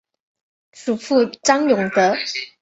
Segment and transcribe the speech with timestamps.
[0.71, 2.15] 祖父张永德。